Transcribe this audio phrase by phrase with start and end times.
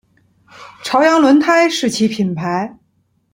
[0.83, 2.75] 朝阳轮胎是其品牌。